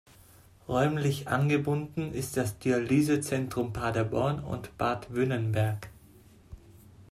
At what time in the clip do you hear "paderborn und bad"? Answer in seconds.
3.71-5.13